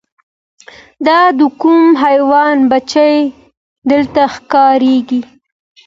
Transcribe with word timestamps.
دا 1.07 1.19
د 1.39 1.41
کوم 1.61 1.83
حیوان 2.03 2.57
بچی 2.71 3.15
درته 3.89 4.23
ښکاریږي 4.33 5.21